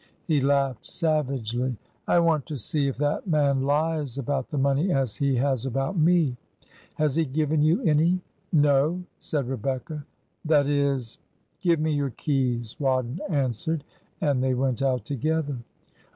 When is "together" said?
15.05-15.57